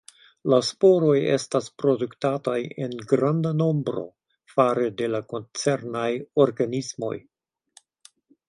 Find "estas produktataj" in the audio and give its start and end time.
1.33-2.55